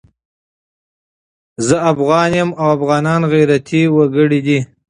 [1.67, 4.59] زه افغان یم او افغانان غيرتي وګړي دي